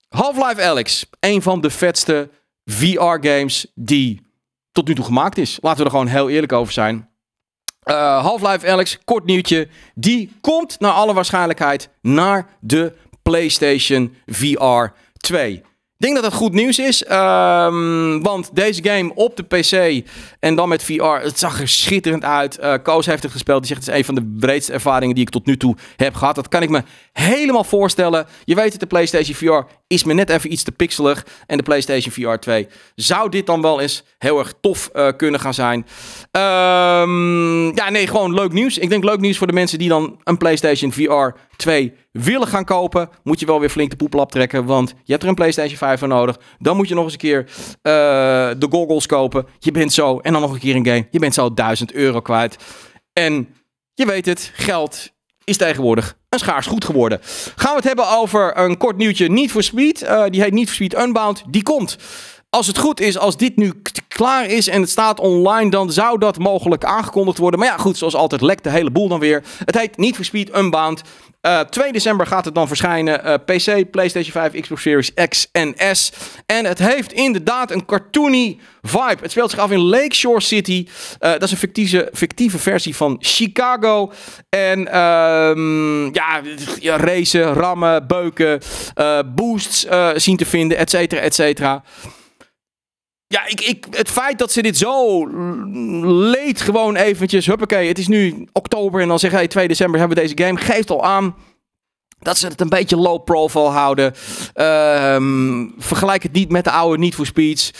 Half-Life 0.08 0.62
Alex, 0.62 1.06
een 1.20 1.42
van 1.42 1.60
de 1.60 1.70
vetste 1.70 2.30
VR-games 2.64 3.66
die 3.74 4.20
tot 4.72 4.88
nu 4.88 4.94
toe 4.94 5.04
gemaakt 5.04 5.38
is. 5.38 5.58
Laten 5.60 5.78
we 5.78 5.84
er 5.84 5.90
gewoon 5.90 6.06
heel 6.06 6.30
eerlijk 6.30 6.52
over 6.52 6.72
zijn. 6.72 7.08
Uh, 7.84 8.22
Half-Life 8.22 8.70
Alex, 8.70 8.98
kort 9.04 9.24
nieuwtje. 9.24 9.68
Die 9.94 10.32
komt 10.40 10.80
naar 10.80 10.92
alle 10.92 11.14
waarschijnlijkheid 11.14 11.88
naar 12.00 12.46
de 12.60 12.92
PlayStation 13.22 14.16
VR 14.26 14.84
2. 15.16 15.62
Denk 16.04 16.16
dat 16.16 16.24
dat 16.24 16.34
goed 16.34 16.52
nieuws 16.52 16.78
is. 16.78 17.04
Um, 17.10 18.22
want 18.22 18.50
deze 18.52 18.82
game 18.84 19.14
op 19.14 19.36
de 19.36 19.42
PC 19.42 20.06
en 20.40 20.54
dan 20.54 20.68
met 20.68 20.82
VR, 20.82 21.02
het 21.02 21.38
zag 21.38 21.60
er 21.60 21.68
schitterend 21.68 22.24
uit. 22.24 22.58
Uh, 22.60 22.74
Koos 22.82 23.06
heeft 23.06 23.22
het 23.22 23.32
gespeeld. 23.32 23.58
Die 23.58 23.68
zegt 23.68 23.80
het 23.80 23.90
is 23.90 23.98
een 23.98 24.04
van 24.04 24.14
de 24.14 24.36
breedste 24.38 24.72
ervaringen 24.72 25.14
die 25.14 25.24
ik 25.24 25.30
tot 25.30 25.46
nu 25.46 25.56
toe 25.56 25.76
heb 25.96 26.14
gehad. 26.14 26.34
Dat 26.34 26.48
kan 26.48 26.62
ik 26.62 26.68
me 26.68 26.82
helemaal 27.12 27.64
voorstellen. 27.64 28.26
Je 28.44 28.54
weet 28.54 28.70
het, 28.70 28.80
de 28.80 28.86
PlayStation 28.86 29.34
VR 29.36 29.70
is 29.86 30.04
me 30.04 30.14
net 30.14 30.30
even 30.30 30.52
iets 30.52 30.62
te 30.62 30.72
pixelig. 30.72 31.26
En 31.46 31.56
de 31.56 31.62
PlayStation 31.62 32.12
VR 32.12 32.38
2 32.38 32.66
zou 32.94 33.30
dit 33.30 33.46
dan 33.46 33.62
wel 33.62 33.80
eens 33.80 34.04
heel 34.18 34.38
erg 34.38 34.54
tof 34.60 34.90
uh, 34.94 35.08
kunnen 35.16 35.40
gaan 35.40 35.54
zijn. 35.54 35.78
Um, 36.30 37.76
ja, 37.76 37.90
nee, 37.90 38.06
gewoon 38.06 38.34
leuk 38.34 38.52
nieuws. 38.52 38.78
Ik 38.78 38.88
denk 38.88 39.04
leuk 39.04 39.20
nieuws 39.20 39.38
voor 39.38 39.46
de 39.46 39.52
mensen 39.52 39.78
die 39.78 39.88
dan 39.88 40.20
een 40.24 40.36
PlayStation 40.36 40.92
VR 40.92 41.38
2 41.56 41.92
willen 42.12 42.48
gaan 42.48 42.64
kopen. 42.64 43.08
Moet 43.22 43.40
je 43.40 43.46
wel 43.46 43.60
weer 43.60 43.68
flink 43.68 43.90
de 43.90 43.96
poepelap 43.96 44.30
trekken, 44.30 44.64
want 44.64 44.94
je 45.04 45.10
hebt 45.12 45.22
er 45.22 45.28
een 45.28 45.34
PlayStation 45.34 45.76
5 45.76 45.98
voor 45.98 46.08
nodig. 46.08 46.38
Dan 46.58 46.76
moet 46.76 46.88
je 46.88 46.94
nog 46.94 47.04
eens 47.04 47.12
een 47.12 47.18
keer 47.18 47.40
uh, 47.40 47.92
de 48.58 48.66
goggles 48.70 49.06
kopen. 49.06 49.46
Je 49.58 49.70
bent 49.70 49.92
zo, 49.92 50.18
en 50.18 50.32
dan 50.32 50.40
nog 50.40 50.52
een 50.52 50.58
keer 50.58 50.76
een 50.76 50.86
game. 50.86 51.06
Je 51.10 51.18
bent 51.18 51.34
zo 51.34 51.54
1000 51.54 51.92
euro 51.92 52.20
kwijt. 52.20 52.56
En 53.12 53.48
je 53.94 54.06
weet 54.06 54.26
het, 54.26 54.50
geld 54.54 55.12
is 55.44 55.56
tegenwoordig 55.56 56.16
een 56.34 56.40
schaars 56.40 56.66
goed 56.66 56.84
geworden. 56.84 57.20
Gaan 57.56 57.70
we 57.70 57.76
het 57.76 57.84
hebben 57.84 58.08
over 58.08 58.58
een 58.58 58.76
kort 58.76 58.96
nieuwtje 58.96 59.30
Need 59.30 59.50
for 59.50 59.62
Speed. 59.62 60.02
Uh, 60.02 60.24
die 60.28 60.42
heet 60.42 60.52
Need 60.52 60.66
for 60.66 60.74
Speed 60.74 60.94
Unbound. 60.94 61.42
Die 61.46 61.62
komt. 61.62 61.96
Als 62.54 62.66
het 62.66 62.78
goed 62.78 63.00
is, 63.00 63.18
als 63.18 63.36
dit 63.36 63.56
nu 63.56 63.72
klaar 64.08 64.46
is 64.46 64.68
en 64.68 64.80
het 64.80 64.90
staat 64.90 65.20
online, 65.20 65.70
dan 65.70 65.92
zou 65.92 66.18
dat 66.18 66.38
mogelijk 66.38 66.84
aangekondigd 66.84 67.38
worden. 67.38 67.60
Maar 67.60 67.68
ja, 67.68 67.76
goed, 67.76 67.98
zoals 67.98 68.14
altijd 68.14 68.40
lekt 68.40 68.64
de 68.64 68.70
hele 68.70 68.90
boel 68.90 69.08
dan 69.08 69.20
weer. 69.20 69.42
Het 69.64 69.78
heet 69.78 69.96
Need 69.96 70.14
for 70.14 70.24
Speed 70.24 70.56
Unbound. 70.56 71.02
Uh, 71.42 71.60
eh, 71.60 71.66
2 71.66 71.92
december 71.92 72.26
gaat 72.26 72.44
het 72.44 72.54
dan 72.54 72.66
verschijnen. 72.66 73.20
Uh, 73.26 73.34
PC, 73.34 73.90
PlayStation 73.90 74.32
5, 74.32 74.60
Xbox 74.60 74.82
Series 74.82 75.14
X 75.28 75.48
en 75.52 75.74
S. 75.92 76.12
En 76.46 76.64
het 76.64 76.78
heeft 76.78 77.12
inderdaad 77.12 77.70
een 77.70 77.84
cartoony 77.84 78.58
vibe. 78.82 79.18
Het 79.20 79.30
speelt 79.30 79.50
zich 79.50 79.58
af 79.58 79.70
in 79.70 79.80
Lakeshore 79.80 80.40
City. 80.40 80.86
Uh, 80.88 81.30
dat 81.30 81.42
is 81.42 81.50
een 81.50 81.56
fictieve, 81.56 82.08
fictieve 82.12 82.58
versie 82.58 82.96
van 82.96 83.16
Chicago. 83.20 84.12
En 84.48 84.98
um, 84.98 86.14
ja, 86.80 86.96
racen, 86.96 87.52
rammen, 87.52 88.06
beuken, 88.06 88.60
boosts 89.34 89.86
zien 90.14 90.36
te 90.36 90.46
vinden, 90.46 90.78
et 90.78 90.90
cetera, 90.90 91.20
et 91.20 91.34
cetera. 91.34 91.82
Ja, 93.26 93.46
ik, 93.46 93.60
ik, 93.60 93.86
het 93.90 94.10
feit 94.10 94.38
dat 94.38 94.52
ze 94.52 94.62
dit 94.62 94.76
zo 94.76 95.26
leed 96.30 96.60
gewoon 96.60 96.96
eventjes... 96.96 97.46
Huppakee, 97.46 97.88
het 97.88 97.98
is 97.98 98.08
nu 98.08 98.48
oktober 98.52 99.00
en 99.00 99.08
dan 99.08 99.18
zeggen... 99.18 99.38
Hey, 99.38 99.48
2 99.48 99.68
december 99.68 99.98
hebben 99.98 100.16
we 100.16 100.22
deze 100.22 100.44
game. 100.44 100.58
Geeft 100.60 100.90
al 100.90 101.04
aan 101.04 101.34
dat 102.18 102.38
ze 102.38 102.46
het 102.46 102.60
een 102.60 102.68
beetje 102.68 102.96
low 102.96 103.24
profile 103.24 103.68
houden. 103.68 104.14
Ehm, 104.54 105.68
vergelijk 105.78 106.22
het 106.22 106.32
niet 106.32 106.50
met 106.50 106.64
de 106.64 106.70
oude 106.70 106.98
Need 106.98 107.14
for 107.14 107.26
Speeds. 107.26 107.70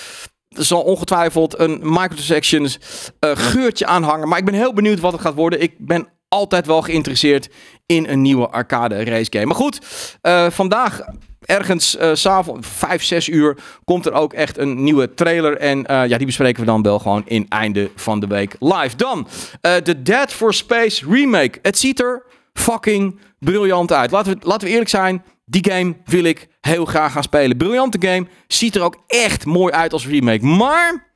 Er 0.48 0.64
zal 0.64 0.82
ongetwijfeld 0.82 1.58
een 1.58 1.80
microtransactions 1.82 2.78
uh, 3.20 3.30
geurtje 3.34 3.86
aanhangen. 3.86 4.28
Maar 4.28 4.38
ik 4.38 4.44
ben 4.44 4.54
heel 4.54 4.72
benieuwd 4.72 5.00
wat 5.00 5.12
het 5.12 5.20
gaat 5.20 5.34
worden. 5.34 5.62
Ik 5.62 5.74
ben 5.78 6.08
altijd 6.34 6.66
wel 6.66 6.82
geïnteresseerd 6.82 7.48
in 7.86 8.08
een 8.08 8.22
nieuwe 8.22 8.48
arcade 8.48 9.04
race 9.04 9.30
game. 9.30 9.46
Maar 9.46 9.56
goed, 9.56 9.80
uh, 10.22 10.50
vandaag 10.50 11.00
ergens 11.40 11.96
uh, 11.96 12.10
s'avonds, 12.12 12.68
5, 12.68 13.02
6 13.04 13.28
uur, 13.28 13.56
komt 13.84 14.06
er 14.06 14.12
ook 14.12 14.32
echt 14.32 14.58
een 14.58 14.84
nieuwe 14.84 15.14
trailer. 15.14 15.56
En 15.56 15.78
uh, 15.78 15.84
ja, 15.86 16.16
die 16.16 16.26
bespreken 16.26 16.60
we 16.60 16.66
dan 16.66 16.82
wel 16.82 16.98
gewoon 16.98 17.22
in 17.26 17.46
einde 17.48 17.90
van 17.96 18.20
de 18.20 18.26
week 18.26 18.56
live. 18.58 18.96
Dan 18.96 19.28
de 19.60 20.02
Dead 20.02 20.32
for 20.32 20.54
Space 20.54 21.04
remake. 21.08 21.58
Het 21.62 21.78
ziet 21.78 22.00
er 22.00 22.22
fucking 22.52 23.20
briljant 23.38 23.92
uit. 23.92 24.10
Laten 24.10 24.32
we, 24.32 24.46
laten 24.46 24.66
we 24.66 24.72
eerlijk 24.72 24.90
zijn. 24.90 25.24
Die 25.44 25.70
game 25.70 25.96
wil 26.04 26.24
ik 26.24 26.48
heel 26.60 26.84
graag 26.84 27.12
gaan 27.12 27.22
spelen. 27.22 27.56
Briljante 27.56 28.08
game. 28.08 28.26
Ziet 28.46 28.74
er 28.74 28.82
ook 28.82 29.04
echt 29.06 29.44
mooi 29.44 29.72
uit 29.72 29.92
als 29.92 30.06
remake. 30.06 30.44
Maar 30.44 31.14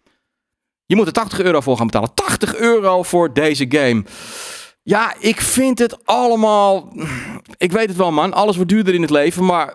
je 0.87 0.97
moet 0.97 1.07
er 1.07 1.13
80 1.13 1.41
euro 1.41 1.61
voor 1.61 1.77
gaan 1.77 1.87
betalen. 1.87 2.15
80 2.15 2.57
euro 2.57 3.03
voor 3.03 3.33
deze 3.33 3.67
game. 3.69 4.05
Ja, 4.89 5.15
ik 5.19 5.41
vind 5.41 5.79
het 5.79 6.07
allemaal. 6.07 6.93
Ik 7.57 7.73
weet 7.73 7.89
het 7.89 7.97
wel, 7.97 8.13
man. 8.13 8.33
Alles 8.33 8.57
wordt 8.57 8.71
duurder 8.71 8.95
in 8.95 9.03
het 9.03 9.11
leven. 9.11 9.45
Maar 9.45 9.75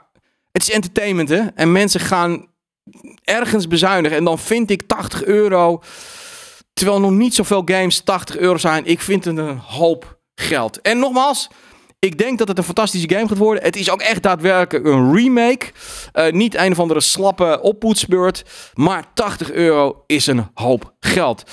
het 0.51 0.61
is 0.61 0.71
entertainment, 0.71 1.29
hè? 1.29 1.41
En 1.55 1.71
mensen 1.71 1.99
gaan 1.99 2.47
ergens 3.23 3.67
bezuinigen. 3.67 4.17
En 4.17 4.23
dan 4.23 4.39
vind 4.39 4.69
ik 4.69 4.81
80 4.87 5.23
euro. 5.23 5.81
Terwijl 6.73 6.99
nog 6.99 7.11
niet 7.11 7.35
zoveel 7.35 7.61
games 7.65 7.99
80 7.99 8.37
euro 8.37 8.57
zijn. 8.57 8.85
Ik 8.85 9.01
vind 9.01 9.25
het 9.25 9.37
een 9.37 9.57
hoop 9.57 10.19
geld. 10.35 10.81
En 10.81 10.99
nogmaals, 10.99 11.49
ik 11.99 12.17
denk 12.17 12.37
dat 12.37 12.47
het 12.47 12.57
een 12.57 12.63
fantastische 12.63 13.09
game 13.09 13.27
gaat 13.27 13.37
worden. 13.37 13.63
Het 13.63 13.75
is 13.75 13.89
ook 13.89 14.01
echt 14.01 14.23
daadwerkelijk 14.23 14.85
een 14.85 15.15
remake. 15.15 15.71
Uh, 16.13 16.31
niet 16.31 16.55
een 16.55 16.71
of 16.71 16.79
andere 16.79 17.01
slappe 17.01 17.59
oppoetsbeurt. 17.61 18.43
Maar 18.73 19.03
80 19.13 19.51
euro 19.51 20.03
is 20.07 20.27
een 20.27 20.47
hoop 20.53 20.93
geld. 20.99 21.43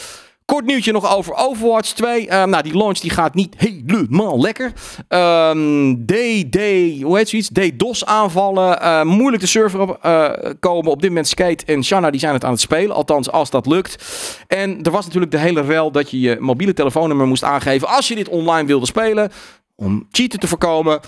Kort 0.51 0.65
nieuwtje 0.65 0.93
nog 0.93 1.17
over 1.17 1.35
Overwatch 1.35 1.93
2. 1.93 2.27
Uh, 2.27 2.45
nou, 2.45 2.63
die 2.63 2.77
launch 2.77 2.99
die 2.99 3.11
gaat 3.11 3.35
niet 3.35 3.55
helemaal 3.57 4.41
lekker. 4.41 4.73
Um, 5.09 6.07
D, 6.07 6.13
D, 6.51 6.57
hoe 7.03 7.17
heet 7.17 7.29
zoiets? 7.29 7.49
DDoS 7.49 8.05
aanvallen. 8.05 8.83
Uh, 8.83 9.03
moeilijk 9.03 9.43
de 9.43 9.49
server 9.49 9.81
op, 9.81 9.99
uh, 10.07 10.31
komen. 10.61 10.91
Op 10.91 11.01
dit 11.01 11.11
moment 11.11 11.29
Skate 11.29 11.65
en 11.65 11.85
Shanna 11.85 12.11
die 12.11 12.21
zijn 12.21 12.33
het 12.35 12.45
aan 12.45 12.51
het 12.51 12.61
spelen. 12.61 12.97
Althans, 12.97 13.31
als 13.31 13.51
dat 13.51 13.67
lukt. 13.67 14.05
En 14.49 14.83
er 14.83 14.91
was 14.91 15.05
natuurlijk 15.05 15.33
de 15.33 15.39
hele 15.39 15.61
rel 15.61 15.91
dat 15.91 16.11
je 16.11 16.21
je 16.21 16.37
mobiele 16.41 16.73
telefoonnummer 16.73 17.27
moest 17.27 17.45
aangeven 17.45 17.89
als 17.89 18.09
je 18.09 18.15
dit 18.15 18.29
online 18.29 18.67
wilde 18.67 18.87
spelen. 18.87 19.31
Om 19.77 20.07
cheaten 20.11 20.39
te 20.41 20.49
voorkomen. 20.49 21.01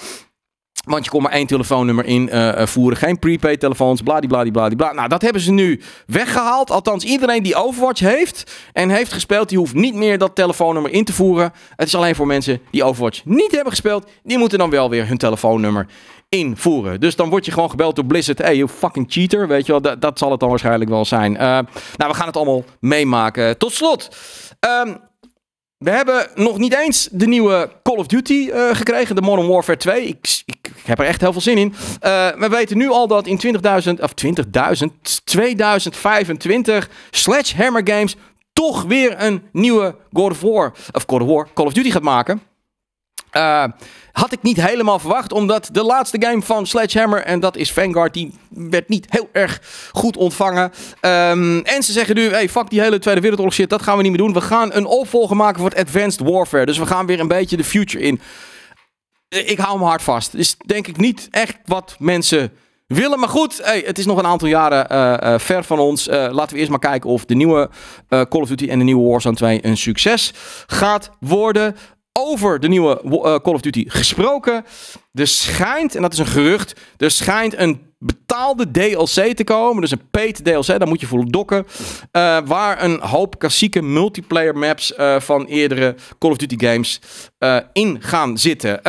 Want 0.82 1.04
je 1.04 1.10
kon 1.10 1.22
maar 1.22 1.32
één 1.32 1.46
telefoonnummer 1.46 2.04
invoeren. 2.04 2.60
Uh, 2.60 2.66
voeren. 2.66 2.98
Geen 2.98 3.18
prepaid 3.18 3.60
telefoons. 3.60 4.02
Bladibladibladibla. 4.02 4.92
Nou, 4.92 5.08
dat 5.08 5.22
hebben 5.22 5.42
ze 5.42 5.52
nu 5.52 5.80
weggehaald. 6.06 6.70
Althans, 6.70 7.04
iedereen 7.04 7.42
die 7.42 7.54
Overwatch 7.54 8.00
heeft 8.00 8.52
en 8.72 8.90
heeft 8.90 9.12
gespeeld, 9.12 9.48
die 9.48 9.58
hoeft 9.58 9.74
niet 9.74 9.94
meer 9.94 10.18
dat 10.18 10.34
telefoonnummer 10.34 10.92
in 10.92 11.04
te 11.04 11.12
voeren. 11.12 11.52
Het 11.76 11.86
is 11.86 11.94
alleen 11.94 12.14
voor 12.14 12.26
mensen 12.26 12.60
die 12.70 12.84
Overwatch 12.84 13.24
niet 13.24 13.50
hebben 13.50 13.70
gespeeld. 13.70 14.10
Die 14.22 14.38
moeten 14.38 14.58
dan 14.58 14.70
wel 14.70 14.90
weer 14.90 15.08
hun 15.08 15.18
telefoonnummer 15.18 15.86
invoeren. 16.28 17.00
Dus 17.00 17.16
dan 17.16 17.30
word 17.30 17.44
je 17.44 17.52
gewoon 17.52 17.70
gebeld 17.70 17.96
door 17.96 18.04
Blizzard. 18.04 18.38
Hey, 18.38 18.56
you 18.56 18.68
fucking 18.68 19.06
cheater. 19.08 19.48
Weet 19.48 19.66
je 19.66 19.72
wel, 19.72 19.80
dat, 19.80 20.00
dat 20.00 20.18
zal 20.18 20.30
het 20.30 20.40
dan 20.40 20.48
waarschijnlijk 20.48 20.90
wel 20.90 21.04
zijn. 21.04 21.32
Uh, 21.32 21.40
nou, 21.40 21.64
we 21.96 22.14
gaan 22.14 22.26
het 22.26 22.36
allemaal 22.36 22.64
meemaken. 22.80 23.58
Tot 23.58 23.72
slot. 23.72 24.16
Um, 24.84 24.98
we 25.78 25.90
hebben 25.90 26.28
nog 26.34 26.58
niet 26.58 26.74
eens 26.74 27.08
de 27.12 27.26
nieuwe 27.26 27.70
Call 27.82 27.96
of 27.96 28.06
Duty 28.06 28.50
gekregen, 28.72 29.14
de 29.14 29.22
Modern 29.22 29.48
Warfare 29.48 29.78
2. 29.78 30.06
Ik, 30.06 30.44
ik, 30.82 30.88
heb 30.88 30.98
er 30.98 31.04
echt 31.04 31.20
heel 31.20 31.32
veel 31.32 31.40
zin 31.40 31.58
in. 31.58 31.74
Uh, 32.02 32.28
we 32.28 32.48
weten 32.48 32.76
nu 32.76 32.88
al 32.88 33.06
dat 33.06 33.26
in 33.26 33.40
20.000, 33.46 33.60
of 34.00 34.12
20.000, 34.24 34.86
2025 35.24 36.88
Sledgehammer 37.10 37.82
Games 37.84 38.16
toch 38.52 38.82
weer 38.82 39.14
een 39.22 39.42
nieuwe 39.52 39.96
God 40.12 40.30
of 40.30 40.40
War, 40.40 40.72
of 40.92 41.04
God 41.06 41.20
of 41.20 41.28
War, 41.28 41.48
Call 41.54 41.66
of 41.66 41.72
Duty 41.72 41.90
gaat 41.90 42.02
maken. 42.02 42.42
Uh, 43.36 43.64
had 44.12 44.32
ik 44.32 44.42
niet 44.42 44.66
helemaal 44.66 44.98
verwacht, 44.98 45.32
omdat 45.32 45.68
de 45.72 45.82
laatste 45.82 46.16
game 46.20 46.42
van 46.42 46.66
Sledgehammer, 46.66 47.22
en 47.22 47.40
dat 47.40 47.56
is 47.56 47.72
Vanguard, 47.72 48.14
die 48.14 48.34
werd 48.48 48.88
niet 48.88 49.06
heel 49.08 49.28
erg 49.32 49.60
goed 49.92 50.16
ontvangen. 50.16 50.72
Um, 51.00 51.60
en 51.60 51.82
ze 51.82 51.92
zeggen 51.92 52.14
nu, 52.14 52.28
hey, 52.28 52.48
fuck 52.48 52.70
die 52.70 52.80
hele 52.80 52.98
Tweede 52.98 53.20
Wereldoorlog 53.20 53.54
shit, 53.54 53.70
dat 53.70 53.82
gaan 53.82 53.96
we 53.96 54.02
niet 54.02 54.10
meer 54.10 54.20
doen. 54.20 54.32
We 54.32 54.40
gaan 54.40 54.72
een 54.72 54.86
opvolger 54.86 55.36
maken 55.36 55.60
voor 55.60 55.68
het 55.68 55.78
Advanced 55.78 56.20
Warfare. 56.20 56.66
Dus 56.66 56.78
we 56.78 56.86
gaan 56.86 57.06
weer 57.06 57.20
een 57.20 57.28
beetje 57.28 57.56
de 57.56 57.64
future 57.64 58.04
in. 58.04 58.20
Ik 59.32 59.58
hou 59.58 59.78
me 59.78 59.84
hard 59.84 60.02
vast. 60.02 60.32
Dus 60.32 60.56
denk 60.66 60.86
ik 60.86 60.96
niet 60.96 61.28
echt 61.30 61.56
wat 61.64 61.96
mensen 61.98 62.52
willen. 62.86 63.18
Maar 63.18 63.28
goed, 63.28 63.60
hey, 63.62 63.82
het 63.86 63.98
is 63.98 64.06
nog 64.06 64.18
een 64.18 64.26
aantal 64.26 64.48
jaren 64.48 64.86
uh, 64.92 65.32
uh, 65.32 65.38
ver 65.38 65.64
van 65.64 65.78
ons. 65.78 66.06
Laten 66.06 66.54
we 66.54 66.58
eerst 66.58 66.70
maar 66.70 66.78
kijken 66.78 67.10
of 67.10 67.24
de 67.24 67.34
nieuwe 67.34 67.70
Call 68.08 68.40
of 68.40 68.48
Duty 68.48 68.68
en 68.68 68.78
de 68.78 68.84
nieuwe 68.84 69.08
Warzone 69.08 69.36
2 69.36 69.66
een 69.66 69.76
succes 69.76 70.32
gaat 70.66 71.10
worden 71.20 71.76
over 72.12 72.60
de 72.60 72.68
nieuwe 72.68 73.00
Call 73.42 73.54
of 73.54 73.60
Duty 73.60 73.84
gesproken. 73.88 74.64
Er 75.12 75.26
schijnt, 75.26 75.94
en 75.94 76.02
dat 76.02 76.12
is 76.12 76.18
een 76.18 76.26
gerucht, 76.26 76.80
er 76.96 77.10
schijnt 77.10 77.58
een 77.58 77.90
betaalde 77.98 78.70
DLC 78.70 79.36
te 79.36 79.44
komen. 79.44 79.80
Dus 79.80 79.90
een 79.90 80.10
paid 80.10 80.44
DLC, 80.44 80.66
daar 80.66 80.88
moet 80.88 81.00
je 81.00 81.06
voor 81.06 81.30
dokken. 81.30 81.66
Uh, 82.12 82.38
waar 82.44 82.82
een 82.82 83.00
hoop 83.00 83.38
klassieke 83.38 83.82
multiplayer 83.82 84.56
maps 84.56 84.92
uh, 84.96 85.20
van 85.20 85.44
eerdere 85.44 85.94
Call 86.18 86.30
of 86.30 86.36
Duty 86.36 86.66
games 86.66 87.00
in 87.72 88.02
gaan 88.02 88.38
zitten. 88.38 88.80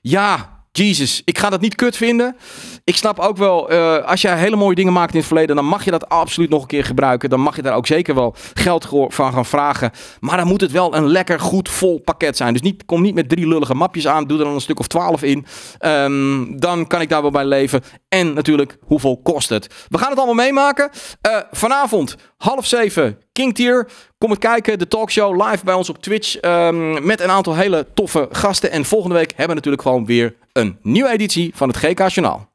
ja, 0.00 0.61
Jesus, 0.72 1.22
ik 1.24 1.38
ga 1.38 1.50
dat 1.50 1.60
niet 1.60 1.74
kut 1.74 1.96
vinden. 1.96 2.36
Ik 2.84 2.96
snap 2.96 3.18
ook 3.18 3.36
wel, 3.36 3.72
uh, 3.72 3.96
als 4.04 4.22
jij 4.22 4.38
hele 4.38 4.56
mooie 4.56 4.74
dingen 4.74 4.92
maakt 4.92 5.12
in 5.12 5.18
het 5.18 5.26
verleden, 5.26 5.56
dan 5.56 5.64
mag 5.64 5.84
je 5.84 5.90
dat 5.90 6.08
absoluut 6.08 6.50
nog 6.50 6.62
een 6.62 6.68
keer 6.68 6.84
gebruiken. 6.84 7.30
Dan 7.30 7.40
mag 7.40 7.56
je 7.56 7.62
daar 7.62 7.74
ook 7.76 7.86
zeker 7.86 8.14
wel 8.14 8.34
geld 8.54 8.88
van 9.08 9.32
gaan 9.32 9.46
vragen. 9.46 9.90
Maar 10.20 10.36
dan 10.36 10.46
moet 10.46 10.60
het 10.60 10.70
wel 10.70 10.94
een 10.94 11.06
lekker 11.06 11.40
goed 11.40 11.68
vol 11.68 11.98
pakket 11.98 12.36
zijn. 12.36 12.52
Dus 12.52 12.62
niet, 12.62 12.84
kom 12.84 13.02
niet 13.02 13.14
met 13.14 13.28
drie 13.28 13.48
lullige 13.48 13.74
mapjes 13.74 14.06
aan. 14.06 14.26
Doe 14.26 14.38
er 14.38 14.44
dan 14.44 14.54
een 14.54 14.60
stuk 14.60 14.78
of 14.78 14.86
twaalf 14.86 15.22
in. 15.22 15.46
Um, 15.80 16.60
dan 16.60 16.86
kan 16.86 17.00
ik 17.00 17.08
daar 17.08 17.22
wel 17.22 17.30
bij 17.30 17.44
leven. 17.44 17.82
En 18.08 18.34
natuurlijk, 18.34 18.78
hoeveel 18.80 19.20
kost 19.22 19.48
het? 19.48 19.86
We 19.88 19.98
gaan 19.98 20.08
het 20.10 20.18
allemaal 20.18 20.44
meemaken. 20.44 20.90
Uh, 21.26 21.36
vanavond, 21.50 22.16
half 22.36 22.66
zeven, 22.66 23.18
King 23.32 23.54
Tier. 23.54 23.88
Kom 24.18 24.30
het 24.30 24.38
kijken, 24.38 24.78
de 24.78 24.88
talkshow 24.88 25.46
live 25.46 25.64
bij 25.64 25.74
ons 25.74 25.88
op 25.88 26.02
Twitch. 26.02 26.42
Um, 26.42 27.06
met 27.06 27.20
een 27.20 27.30
aantal 27.30 27.54
hele 27.54 27.86
toffe 27.94 28.28
gasten. 28.30 28.70
En 28.70 28.84
volgende 28.84 29.14
week 29.14 29.28
hebben 29.28 29.48
we 29.48 29.54
natuurlijk 29.54 29.82
gewoon 29.82 30.06
weer 30.06 30.34
een 30.52 30.78
nieuwe 30.82 31.10
editie 31.10 31.52
van 31.54 31.68
het 31.68 31.76
GK 31.76 32.08
Journaal. 32.08 32.50